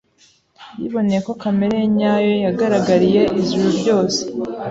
[0.79, 4.19] Yiboneye ko kamere ye nyayo yagaragariye ijuru ryose,